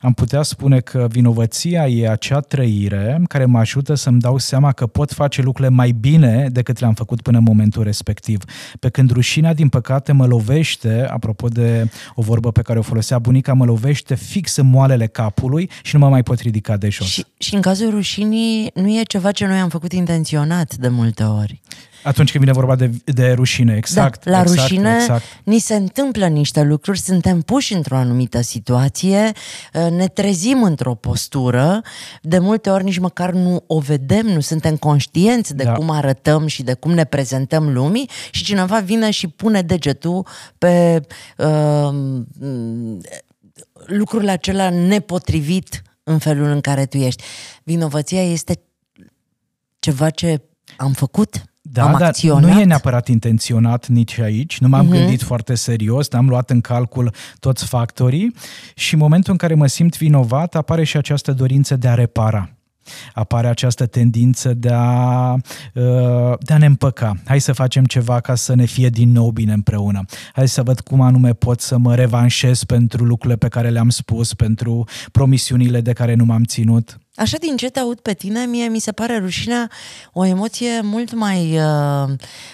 [0.00, 4.86] am putea spune că vinovăția e acea trăire care mă ajută să-mi dau seama că
[4.86, 8.42] pot face lucrurile mai bine decât le-am făcut până în momentul respectiv.
[8.80, 13.18] Pe când rușinea, din păcate, mă lovește, apropo de o vorbă pe care o folosea
[13.18, 17.06] bunica, mă lovește fix în moalele capului și nu mă mai pot ridica de jos.
[17.06, 21.22] Și, și în cazul rușinii nu e ceva ce noi am făcut intenționat de multe
[21.22, 21.60] ori.
[22.06, 24.24] Atunci când vine vorba de, de rușine, exact.
[24.24, 25.22] Da, la exact, rușine exact.
[25.44, 29.32] ni se întâmplă niște lucruri, suntem puși într-o anumită situație,
[29.72, 31.80] uh, ne trezim într-o postură,
[32.22, 35.72] de multe ori nici măcar nu o vedem, nu suntem conștienți de da.
[35.72, 40.26] cum arătăm și de cum ne prezentăm lumii și cineva vine și pune degetul
[40.58, 41.00] pe
[41.36, 41.94] uh,
[43.86, 47.22] lucrul acela nepotrivit în felul în care tu ești.
[47.62, 48.60] Vinovăția este
[49.78, 50.42] ceva ce
[50.76, 52.50] am făcut da, am dar acționat.
[52.50, 54.90] nu e neapărat intenționat nici aici, nu m-am uh-huh.
[54.90, 58.34] gândit foarte serios, am luat în calcul toți factorii
[58.74, 62.50] și în momentul în care mă simt vinovat apare și această dorință de a repara.
[63.14, 67.16] apare această tendință de a, uh, de a ne împăca.
[67.24, 70.04] Hai să facem ceva ca să ne fie din nou bine împreună.
[70.32, 74.34] Hai să văd cum anume pot să mă revanșez pentru lucrurile pe care le-am spus,
[74.34, 76.98] pentru promisiunile de care nu m-am ținut.
[77.16, 79.70] Așa din ce te aud pe tine, mie mi se pare rușinea
[80.12, 82.12] o emoție mult mai uh,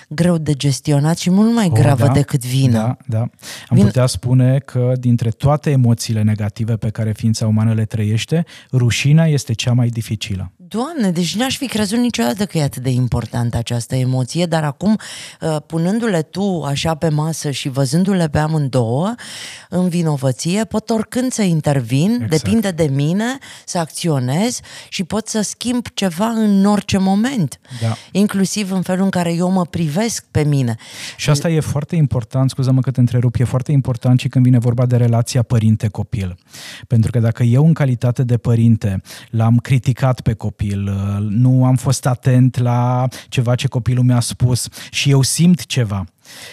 [0.08, 2.72] greu de gestionat și mult mai gravă oh, da, decât vină.
[2.72, 3.20] Da, da.
[3.20, 3.30] Am
[3.76, 3.84] Vin...
[3.84, 9.52] putea spune că dintre toate emoțiile negative pe care ființa umană le trăiește, rușinea este
[9.52, 10.52] cea mai dificilă.
[10.72, 14.96] Doamne, deci n-aș fi crezut niciodată că e atât de importantă această emoție, dar acum,
[15.40, 19.14] uh, punându-le tu așa pe masă și văzându-le pe amândouă,
[19.68, 22.30] în vinovăție, pot oricând să intervin, exact.
[22.30, 27.96] depinde de mine, să acționez și pot să schimb ceva în orice moment, da.
[28.10, 30.76] inclusiv în felul în care eu mă privesc pe mine.
[31.16, 34.58] Și asta e foarte important, scuză-mă că te întrerup, e foarte important și când vine
[34.58, 36.36] vorba de relația părinte-copil.
[36.86, 41.64] Pentru că dacă eu în calitate de părinte l-am criticat pe copil, copil, uh, nu
[41.64, 46.04] am fost atent la ceva ce copilul mi-a spus și eu simt ceva.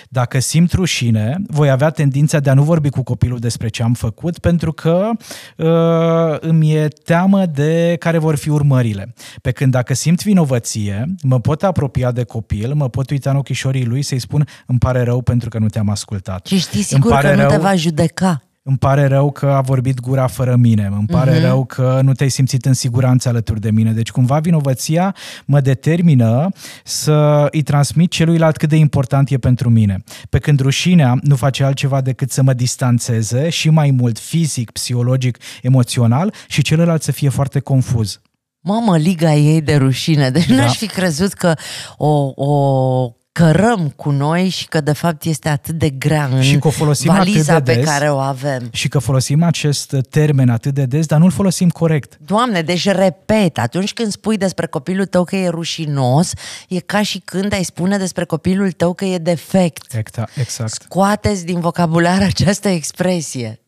[0.10, 3.93] Dacă simt rușine, voi avea tendința de a nu vorbi cu copilul despre ce am
[3.93, 5.10] făcut, pentru că
[5.58, 9.13] uh, îmi e teamă de care vor fi urmările.
[9.41, 13.86] Pe când dacă simt vinovăție, mă pot apropia de copil, mă pot uita în ochișorii
[13.86, 16.45] lui să-i spun îmi pare rău pentru că nu te-am ascultat.
[16.45, 17.36] Și știi sigur că rău...
[17.36, 21.38] nu te va judeca îmi pare rău că a vorbit gura fără mine, îmi pare
[21.38, 21.42] uh-huh.
[21.42, 23.92] rău că nu te-ai simțit în siguranță alături de mine.
[23.92, 26.50] Deci cumva vinovăția mă determină
[26.84, 30.04] să îi transmit celuilalt cât de important e pentru mine.
[30.30, 35.38] Pe când rușinea nu face altceva decât să mă distanțeze și mai mult fizic, psihologic,
[35.62, 38.22] emoțional și celălalt să fie foarte confuz.
[38.60, 40.30] Mamă, liga ei de rușine.
[40.30, 40.56] Deci da.
[40.56, 41.54] n-aș fi crezut că
[41.98, 46.58] o, o cărăm cu noi și că de fapt este atât de grea în și
[46.58, 48.70] că o folosim valiza atât de des, pe care o avem.
[48.72, 52.18] Și că folosim acest termen atât de des, dar nu-l folosim corect.
[52.26, 56.34] Doamne, deci repet, atunci când spui despre copilul tău că e rușinos,
[56.68, 59.94] e ca și când ai spune despre copilul tău că e defect.
[59.94, 60.38] Exact.
[60.38, 60.72] exact.
[60.72, 63.60] Scoateți din vocabular această expresie.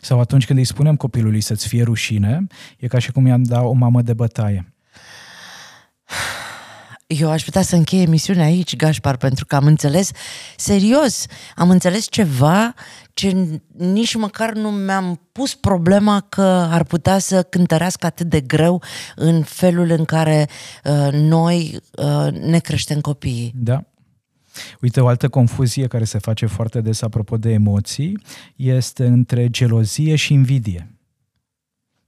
[0.00, 2.46] Sau atunci când îi spunem copilului să-ți fie rușine,
[2.78, 4.72] e ca și cum i-am da o mamă de bătaie.
[7.06, 10.10] Eu aș putea să închei emisiunea aici, Gașpar, pentru că am înțeles,
[10.56, 12.74] serios, am înțeles ceva
[13.14, 18.82] ce nici măcar nu mi-am pus problema că ar putea să cântărească atât de greu
[19.16, 20.48] în felul în care
[20.84, 23.52] uh, noi uh, ne creștem copiii.
[23.54, 23.84] Da.
[24.80, 28.18] Uite, o altă confuzie care se face foarte des apropo de emoții
[28.56, 30.95] este între gelozie și invidie.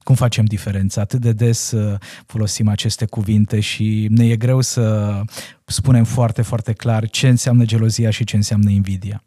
[0.09, 1.01] Cum facem diferența?
[1.01, 5.21] Atât de des uh, folosim aceste cuvinte și ne e greu să
[5.65, 9.25] spunem foarte, foarte clar ce înseamnă gelozia și ce înseamnă invidia.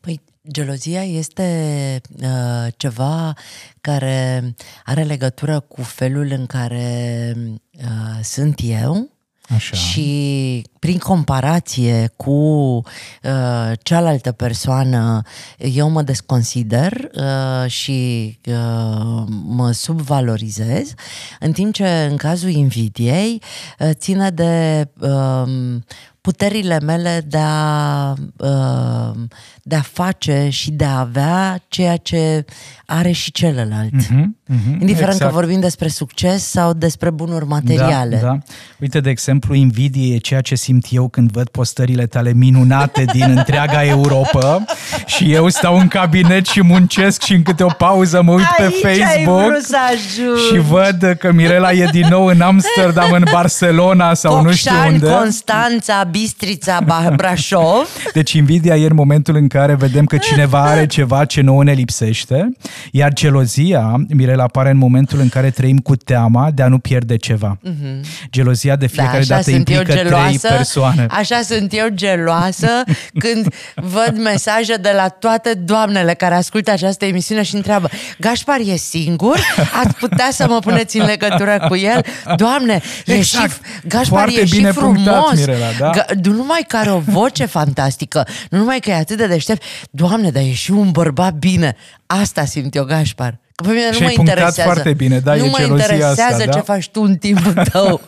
[0.00, 3.32] Păi, gelozia este uh, ceva
[3.80, 9.13] care are legătură cu felul în care uh, sunt eu
[9.48, 9.76] Așa.
[9.76, 15.22] Și prin comparație cu uh, cealaltă persoană,
[15.58, 20.94] eu mă desconsider uh, și uh, mă subvalorizez,
[21.40, 23.42] în timp ce în cazul invidiei
[23.78, 25.78] uh, ține de uh,
[26.24, 29.14] puterile mele de a, uh,
[29.62, 32.44] de a face și de a avea ceea ce
[32.86, 33.94] are și celălalt.
[33.94, 35.30] Uh-huh, uh-huh, Indiferent exact.
[35.30, 38.18] că vorbim despre succes sau despre bunuri materiale.
[38.22, 38.38] Da, da.
[38.78, 43.34] Uite, de exemplu, invidie e ceea ce simt eu când văd postările tale minunate din
[43.36, 44.64] întreaga Europa
[45.06, 48.80] și eu stau în cabinet și muncesc și în câte o pauză mă uit Aici
[48.80, 49.52] pe Facebook
[50.50, 54.92] și văd că Mirela e din nou în Amsterdam, în Barcelona sau Cocșani, nu știu
[54.92, 55.06] unde.
[55.06, 56.80] Constanța, Bistrița,
[57.16, 57.88] Brașov.
[58.12, 61.72] Deci invidia e în momentul în care vedem că cineva are ceva ce nouă ne
[61.72, 62.56] lipsește,
[62.90, 67.16] iar gelozia, Mirela, apare în momentul în care trăim cu teama de a nu pierde
[67.16, 67.58] ceva.
[67.68, 68.00] Mm-hmm.
[68.30, 71.06] Gelozia de fiecare da, dată implică trei persoane.
[71.10, 72.68] Așa sunt eu geloasă
[73.18, 78.76] când văd mesaje de la toate doamnele care ascultă această emisiune și întreabă Gașpar e
[78.76, 79.38] singur?
[79.84, 82.04] Ați putea să mă puneți în legătură cu el?
[82.36, 83.44] Doamne, exact.
[83.44, 84.94] e și, Gașpar Foarte e bine și frumos.
[85.04, 86.03] Punctat, Mirela, da?
[86.22, 90.30] Nu numai că are o voce fantastică, nu numai că e atât de deștept, Doamne,
[90.30, 91.76] dar e și un bărbat bine.
[92.06, 93.38] Asta simt eu, Gașpar.
[93.54, 94.62] Că pe mine nu mă interesează.
[94.62, 96.60] foarte bine, da, nu e mă interesează asta, ce da?
[96.60, 98.00] faci tu în timpul tău.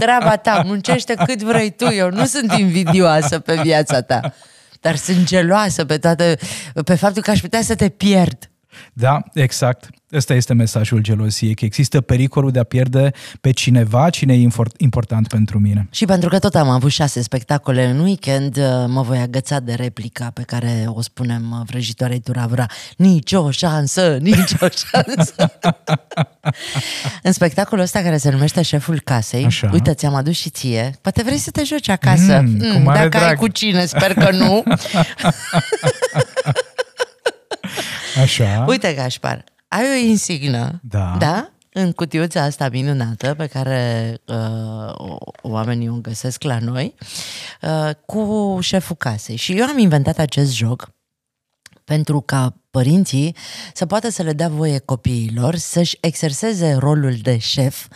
[0.00, 1.90] Treaba ta, muncește cât vrei tu.
[1.90, 4.34] Eu nu sunt invidioasă pe viața ta.
[4.80, 6.38] Dar sunt geloasă pe toate,
[6.84, 8.50] pe faptul că aș putea să te pierd.
[8.92, 9.88] Da, exact.
[10.12, 15.28] Ăsta este mesajul geloziei, că există pericolul de a pierde pe cineva cine e important
[15.28, 15.88] pentru mine.
[15.90, 19.74] Și pentru că tot am avut șase spectacole în weekend, uh, mă voi agăța de
[19.74, 22.66] replica pe care o spunem uh, vrăjitoarei Turavra.
[22.96, 25.58] Nici o șansă, nici o șansă.
[27.22, 29.70] în spectacolul ăsta care se numește Șeful Casei, Așa.
[29.72, 32.40] uite, ți-am adus și ție, poate vrei să te joci acasă.
[32.40, 33.28] Mm, mm, dacă drag.
[33.28, 34.62] ai cu cine, sper că nu.
[38.20, 38.64] Așa.
[38.68, 41.50] Uite, Gașpar, ai o insignă, da, da?
[41.72, 46.94] în cutiuța asta minunată pe care uh, oamenii o găsesc la noi,
[47.62, 49.36] uh, cu șeful casei.
[49.36, 50.90] Și eu am inventat acest joc
[51.84, 53.36] pentru ca părinții
[53.74, 57.86] să poată să le dea voie copiilor să-și exerseze rolul de șef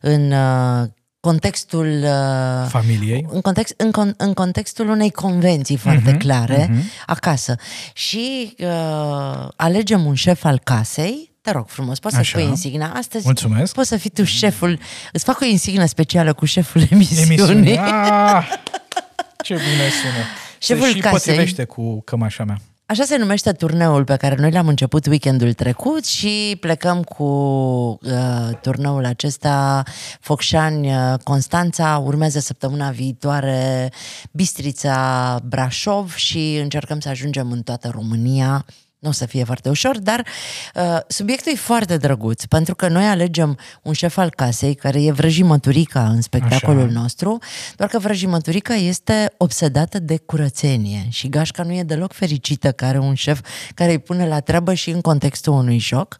[0.00, 0.86] în uh,
[1.26, 7.04] contextul uh, familiei, în, context, în, con, în contextul unei convenții foarte uh-huh, clare uh-huh.
[7.06, 7.56] acasă.
[7.92, 12.92] Și uh, alegem un șef al casei te rog frumos, poți să-ți pui insigna.
[12.92, 13.74] Astăzi Mulțumesc.
[13.74, 14.78] poți să fii tu șeful.
[15.12, 17.76] Îți fac o insignă specială cu șeful emisiunii.
[17.76, 18.48] Ah,
[19.44, 20.24] ce bine sună.
[20.58, 21.18] Șeful Se și casei.
[21.18, 22.60] potrivește cu cămașa mea.
[22.88, 28.50] Așa se numește turneul pe care noi l-am început weekendul trecut și plecăm cu uh,
[28.60, 29.82] turneul acesta.
[30.20, 33.92] Focșani uh, Constanța, urmează săptămâna viitoare
[34.32, 38.64] Bistrița Brașov și încercăm să ajungem în toată România
[39.06, 40.26] nu o să fie foarte ușor, dar
[40.74, 45.12] uh, subiectul e foarte drăguț, pentru că noi alegem un șef al casei, care e
[45.12, 47.00] vrăjimăturica în spectacolul Așa.
[47.00, 47.38] nostru,
[47.76, 52.98] doar că vrăjimăturica este obsedată de curățenie și Gașca nu e deloc fericită că are
[52.98, 53.40] un șef
[53.74, 56.16] care îi pune la treabă și în contextul unui joc,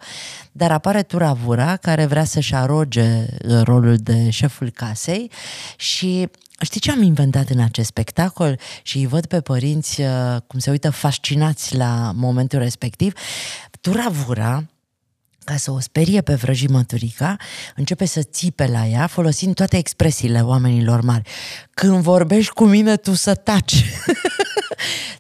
[0.53, 5.31] dar apare Turavura, care vrea să-și aroge uh, rolul de șeful casei
[5.77, 6.29] și
[6.61, 8.59] Știi ce am inventat în acest spectacol?
[8.83, 13.13] Și îi văd pe părinți uh, cum se uită fascinați la momentul respectiv.
[13.81, 14.65] Turavura,
[15.45, 17.37] ca să o sperie pe vrăjimăturica,
[17.77, 21.29] începe să țipe la ea folosind toate expresiile oamenilor mari.
[21.71, 23.85] Când vorbești cu mine, tu să taci.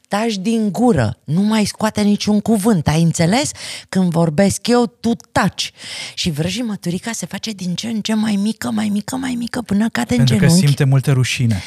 [0.08, 3.50] taci din gură, nu mai scoate niciun cuvânt, ai înțeles?
[3.88, 5.72] Când vorbesc eu, tu taci.
[6.14, 9.88] Și vrăjimăturica se face din ce în ce mai mică, mai mică, mai mică, până
[9.88, 10.46] cade Pentru în genunchi.
[10.46, 11.62] Pentru că simte multă rușine.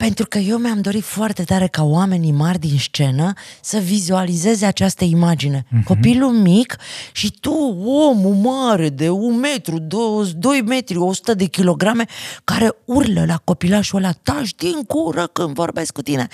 [0.00, 5.04] Pentru că eu mi-am dorit foarte tare ca oamenii mari din scenă să vizualizeze această
[5.04, 5.62] imagine.
[5.62, 5.84] Uh-huh.
[5.84, 6.76] Copilul mic
[7.12, 7.52] și tu,
[7.84, 12.04] omul mare de un metru, doi, doi metri, 100 de kilograme,
[12.44, 16.28] care urlă la copilașul ăla, taci din cură când vorbesc cu tine.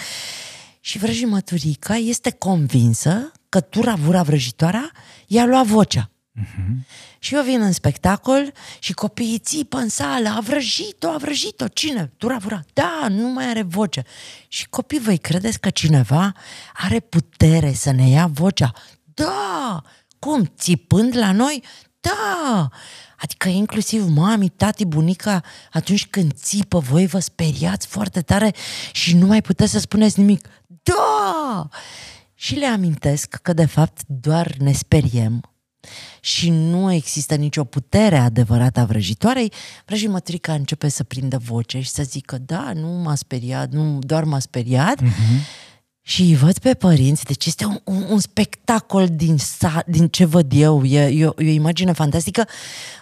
[0.81, 4.91] Și vrăjimăturica este convinsă că tura vura vrăjitoarea
[5.27, 6.11] i-a luat vocea.
[6.41, 6.87] Uh-huh.
[7.19, 12.13] Și eu vin în spectacol și copiii țipă în sală, a vrăjit-o, a vrăjit-o, cine?
[12.17, 14.03] Tura vura, da, nu mai are voce.
[14.49, 16.33] Și copii, voi credeți că cineva
[16.75, 18.73] are putere să ne ia vocea?
[19.15, 19.83] Da!
[20.19, 20.53] Cum?
[20.59, 21.63] Țipând la noi?
[22.01, 22.69] Da!
[23.17, 28.55] Adică inclusiv mami, tati, bunica, atunci când țipă, voi vă speriați foarte tare
[28.93, 30.49] și nu mai puteți să spuneți nimic.
[30.83, 31.69] Da!
[32.35, 35.57] Și le amintesc că de fapt doar ne speriem
[36.27, 39.53] și nu există nicio putere adevărată a vrăjitoarei,
[39.85, 44.39] vrăjimătrica începe să prindă voce și să zică, da, nu m-a speriat, nu, doar m-a
[44.39, 45.03] speriat.
[45.03, 45.65] Uh-huh.
[46.03, 50.25] Și îi văd pe părinți, deci este un, un, un spectacol din, sa, din ce
[50.25, 52.49] văd eu, e, e, o, e o imagine fantastică.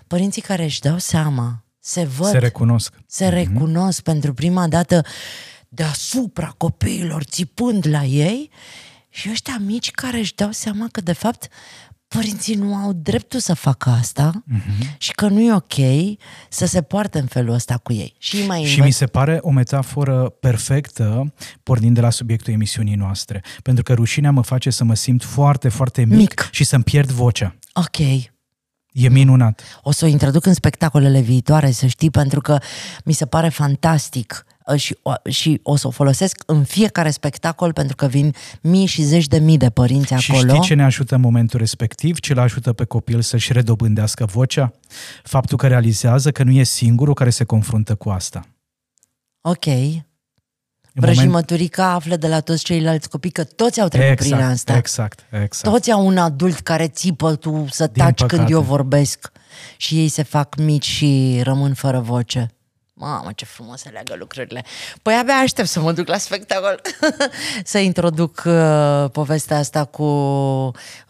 [0.06, 3.32] Părinții care își dau seama, se văd, se recunosc, se uh-huh.
[3.32, 5.04] recunosc pentru prima dată
[5.68, 8.50] deasupra copiilor, țipând la ei
[9.08, 11.48] și ăștia mici care își dau seama că de fapt
[12.14, 14.96] părinții nu au dreptul să facă asta uh-huh.
[14.98, 15.74] și că nu e ok
[16.48, 18.14] să se poarte în felul ăsta cu ei.
[18.18, 23.42] Și, mai și mi se pare o metaforă perfectă pornind de la subiectul emisiunii noastre.
[23.62, 26.48] Pentru că rușinea mă face să mă simt foarte, foarte mic, mic.
[26.50, 27.54] și să-mi pierd vocea.
[27.72, 27.98] Ok.
[28.92, 29.62] E minunat.
[29.82, 32.58] O să o introduc în spectacolele viitoare, să știi, pentru că
[33.04, 34.98] mi se pare fantastic Uh, și,
[35.28, 39.38] și o să o folosesc în fiecare spectacol pentru că vin mii și zeci de
[39.38, 40.48] mii de părinți și acolo.
[40.48, 42.18] Și știi ce ne ajută în momentul respectiv?
[42.20, 44.72] Ce îl ajută pe copil să-și redobândească vocea?
[45.22, 48.46] Faptul că realizează că nu e singurul care se confruntă cu asta.
[49.40, 49.64] Ok.
[50.92, 52.02] Vrăjimăturica moment...
[52.02, 54.76] află de la toți ceilalți copii că toți au trecut exact, prin asta.
[54.76, 55.74] Exact, exact.
[55.74, 59.32] Toți au un adult care țipă tu să taci când eu vorbesc
[59.76, 62.48] și ei se fac mici și rămân fără voce.
[62.96, 64.64] Mamă, ce frumos să leagă lucrurile.
[65.02, 66.80] Păi abia aștept să mă duc la spectacol.
[67.64, 70.06] să introduc uh, povestea asta cu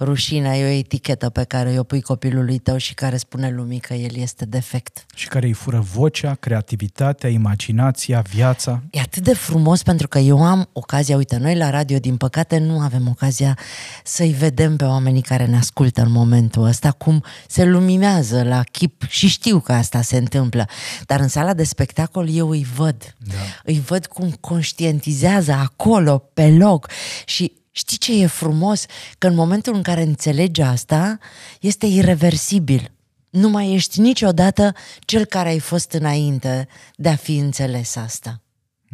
[0.01, 0.57] rușinea.
[0.57, 4.17] E o etichetă pe care o pui copilului tău și care spune lumii că el
[4.17, 5.07] este defect.
[5.15, 8.83] Și care îi fură vocea, creativitatea, imaginația, viața.
[8.91, 12.59] E atât de frumos pentru că eu am ocazia, uite, noi la radio, din păcate,
[12.59, 13.59] nu avem ocazia
[14.05, 19.03] să-i vedem pe oamenii care ne ascultă în momentul ăsta, cum se luminează la chip
[19.09, 20.67] și știu că asta se întâmplă.
[21.07, 23.15] Dar în sala de spectacol eu îi văd.
[23.19, 23.35] Da.
[23.65, 26.89] Îi văd cum conștientizează acolo, pe loc.
[27.25, 28.87] Și știi ce e frumos?
[29.19, 31.19] Că în momentul în care înțelegi asta,
[31.61, 32.93] este irreversibil.
[33.31, 38.43] Nu mai ești niciodată cel care ai fost înainte de a fi înțeles asta.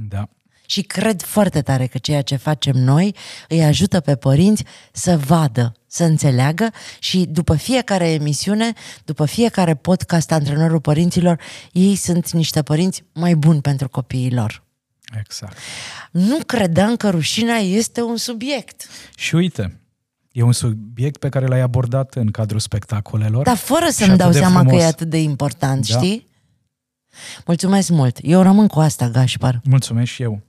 [0.09, 0.29] Da.
[0.71, 3.15] Și cred foarte tare că ceea ce facem noi
[3.49, 8.73] îi ajută pe părinți să vadă, să înțeleagă și după fiecare emisiune,
[9.05, 11.41] după fiecare podcast antrenorul părinților,
[11.73, 14.65] ei sunt niște părinți mai buni pentru copiii lor.
[15.19, 15.57] Exact.
[16.11, 18.89] Nu credeam că rușinea este un subiect.
[19.17, 19.81] Și uite,
[20.33, 23.45] E un subiect pe care l-ai abordat în cadrul spectacolelor.
[23.45, 24.73] Dar fără să-mi dau seama frumos.
[24.73, 25.97] că e atât de important, da.
[25.97, 26.27] știi?
[27.47, 28.19] Mulțumesc mult.
[28.23, 29.61] Eu rămân cu asta, Gașpar.
[29.65, 30.49] Mulțumesc și eu.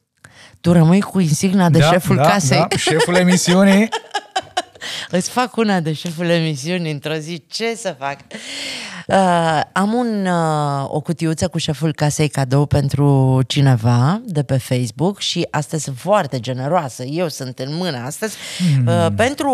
[0.61, 2.57] Tu rămâi cu insigna de da, șeful da, casei.
[2.57, 3.89] Da, șeful emisiunii.
[5.17, 7.43] Îți fac una de șeful emisiunii într-o zi.
[7.47, 8.17] Ce să fac?
[9.07, 15.19] Uh, am un, uh, o cutiuță cu șeful casei cadou pentru cineva de pe Facebook
[15.19, 17.03] și astăzi sunt foarte generoasă.
[17.03, 18.35] Eu sunt în mână astăzi.
[18.77, 18.87] Mm.
[18.87, 19.51] Uh, pentru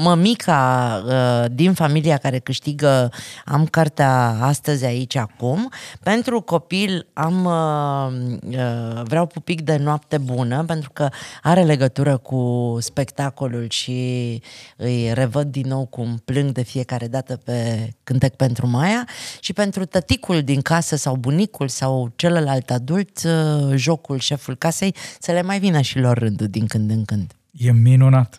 [0.00, 3.10] mămica uh, din familia care câștigă,
[3.44, 5.72] am cartea astăzi aici acum.
[6.02, 11.08] Pentru copil am uh, uh, vreau pupic de noapte bună pentru că
[11.42, 14.42] are legătură cu spectacolul și
[14.76, 19.08] îi revăd din nou cum plâng de fiecare dată pe cântec pentru Maia aia
[19.40, 25.32] și pentru tăticul din casă sau bunicul sau celălalt adult, uh, jocul șeful casei, să
[25.32, 27.32] le mai vină și lor rândul din când în când.
[27.50, 28.38] E minunat!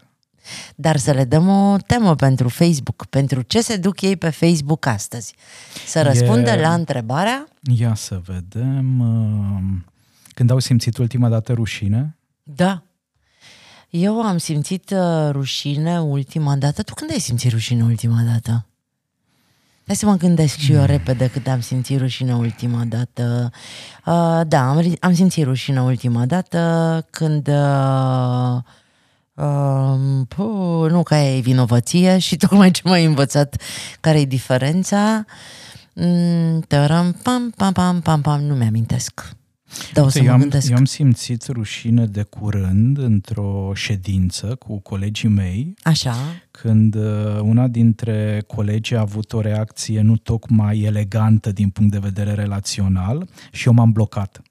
[0.75, 4.85] Dar să le dăm o temă pentru Facebook, pentru ce se duc ei pe Facebook
[4.85, 5.35] astăzi.
[5.85, 6.59] Să răspundă e...
[6.61, 7.47] la întrebarea...
[7.75, 8.99] Ia să vedem...
[8.99, 9.93] Uh,
[10.33, 12.17] când au simțit ultima dată rușine?
[12.43, 12.83] Da.
[13.89, 16.83] Eu am simțit uh, rușine ultima dată.
[16.83, 18.65] Tu când ai simțit rușine ultima dată?
[19.88, 20.86] Hai să mă gândesc și eu mm.
[20.86, 23.51] repede cât am simțit rușine ultima dată.
[24.05, 27.47] Uh, da, am, am simțit rușine ultima dată când...
[27.47, 28.57] Uh,
[29.33, 33.61] uh, puh, nu că e vinovăție și tocmai ce m-ai învățat
[33.99, 35.25] care e diferența.
[35.93, 39.36] Mm, tăram, pam, pam, pam, pam, pam, nu mi-amintesc.
[39.93, 45.30] Da, o să eu, am, eu am simțit rușine de curând într-o ședință cu colegii
[45.30, 45.74] mei.
[45.84, 46.16] Așa.
[46.51, 51.99] Când uh, una dintre colegi a avut o reacție nu tocmai elegantă din punct de
[51.99, 54.41] vedere relațional și eu m-am blocat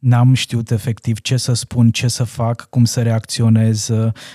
[0.00, 3.88] n-am știut efectiv ce să spun, ce să fac, cum să reacționez.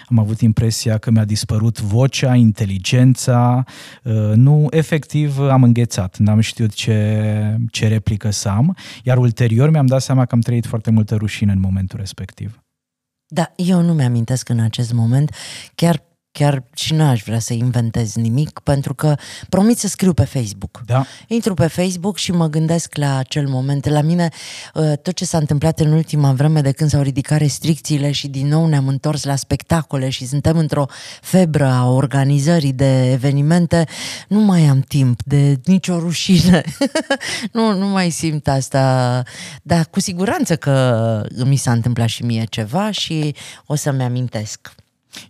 [0.06, 3.64] Am avut impresia că mi-a dispărut vocea, inteligența.
[4.04, 6.18] Uh, nu, efectiv am înghețat.
[6.18, 8.78] N-am știut ce, ce replică să am.
[9.04, 12.60] Iar ulterior mi-am dat seama că am trăit foarte multă rușine în momentul respectiv.
[13.28, 15.36] Da, eu nu mi-amintesc în acest moment.
[15.76, 16.04] Chiar
[16.38, 19.16] chiar și nu aș vrea să inventez nimic, pentru că
[19.50, 20.82] promit să scriu pe Facebook.
[20.86, 21.06] Da.
[21.28, 23.90] Intru pe Facebook și mă gândesc la acel moment.
[23.90, 24.30] La mine,
[24.74, 28.48] uh, tot ce s-a întâmplat în ultima vreme de când s-au ridicat restricțiile și din
[28.48, 30.86] nou ne-am întors la spectacole și suntem într-o
[31.22, 33.86] febră a organizării de evenimente,
[34.28, 36.64] nu mai am timp de nicio rușine.
[37.58, 39.24] nu, nu mai simt asta.
[39.62, 44.76] Dar cu siguranță că mi s-a întâmplat și mie ceva și o să-mi amintesc.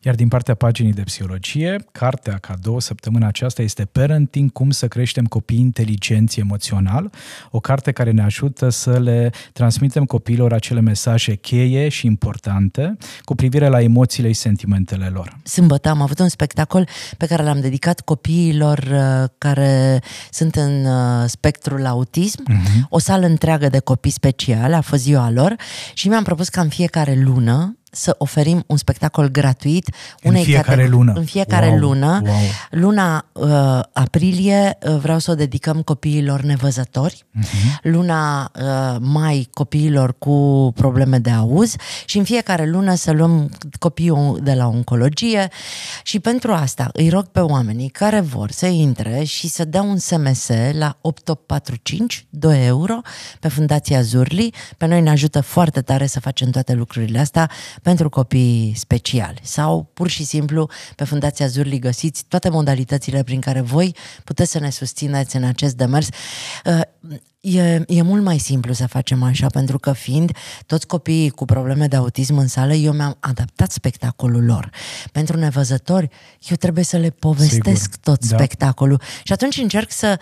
[0.01, 5.25] Iar din partea paginii de psihologie, cartea cadou săptămâna aceasta este Parenting, cum să creștem
[5.25, 7.09] copii inteligenți emoțional,
[7.51, 13.35] o carte care ne ajută să le transmitem copiilor acele mesaje cheie și importante cu
[13.35, 15.37] privire la emoțiile și sentimentele lor.
[15.43, 21.23] Sâmbătă am avut un spectacol pe care l-am dedicat copiilor uh, care sunt în uh,
[21.27, 22.89] spectrul autism, uh-huh.
[22.89, 25.55] o sală întreagă de copii special, a fost ziua lor
[25.93, 30.83] și mi-am propus ca în fiecare lună să oferim un spectacol gratuit unei în fiecare
[30.83, 31.13] categ- lună.
[31.15, 32.21] În fiecare wow, lună.
[32.25, 32.35] Wow.
[32.69, 37.25] Luna uh, aprilie uh, vreau să o dedicăm copiilor nevăzători.
[37.39, 37.81] Uh-huh.
[37.81, 41.75] Luna uh, mai copiilor cu probleme de auz
[42.05, 44.03] și în fiecare lună să luăm copiii
[44.41, 45.47] de la oncologie
[46.03, 49.97] și pentru asta îi rog pe oamenii care vor să intre și să dea un
[49.97, 53.01] SMS la 8845 2 euro
[53.39, 54.53] pe Fundația Zurli.
[54.77, 57.49] Pe noi ne ajută foarte tare să facem toate lucrurile astea
[57.85, 63.61] pentru copii speciali sau pur și simplu pe Fundația Zurli găsiți toate modalitățile prin care
[63.61, 66.07] voi puteți să ne susțineți în acest demers.
[66.65, 66.81] Uh,
[67.45, 70.31] E, e mult mai simplu să facem așa, pentru că fiind
[70.65, 74.69] toți copiii cu probleme de autism în sală, eu mi-am adaptat spectacolul lor.
[75.11, 76.09] Pentru nevăzători,
[76.47, 77.97] eu trebuie să le povestesc Sigur.
[78.03, 78.35] tot da.
[78.35, 79.01] spectacolul.
[79.23, 80.19] Și atunci încerc să...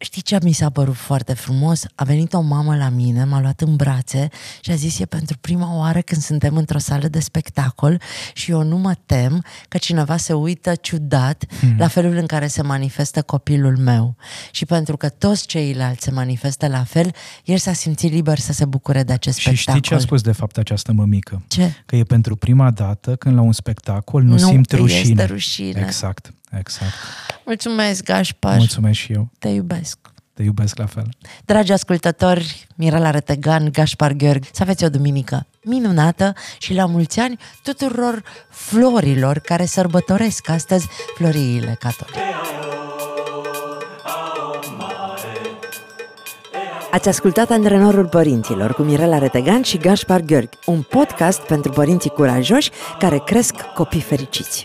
[0.00, 1.84] Știi ce mi s-a părut foarte frumos?
[1.94, 4.28] A venit o mamă la mine, m-a luat în brațe
[4.60, 8.00] și a zis e pentru prima oară când suntem într-o sală de spectacol
[8.34, 11.74] și eu nu mă tem că cineva se uită ciudat hmm.
[11.78, 14.16] la felul în care se manifestă copilul meu.
[14.50, 18.64] Și pentru că toți ceilalți se manifestă la fel, el s-a simțit liber să se
[18.64, 19.74] bucure de acest și spectacol.
[19.74, 21.42] Și știi ce a spus de fapt această mămică?
[21.48, 21.72] Ce?
[21.86, 25.10] Că e pentru prima dată când la un spectacol nu, nu simt rușine.
[25.10, 25.80] Este rușine.
[25.80, 26.92] Exact, exact.
[27.44, 28.56] Mulțumesc, Gașpar.
[28.56, 29.28] Mulțumesc și eu.
[29.38, 29.98] Te iubesc.
[30.34, 31.08] Te iubesc la fel.
[31.44, 37.38] Dragi ascultători, Mirela Retegan, Gașpar Gheorghe, să aveți o duminică minunată și la mulți ani
[37.62, 42.18] tuturor florilor care sărbătoresc astăzi floriile catolice.
[46.90, 52.70] Ați ascultat Antrenorul Părinților cu Mirela Retegan și Gaspar Gheorghe, un podcast pentru părinții curajoși
[52.98, 54.62] care cresc copii fericiți.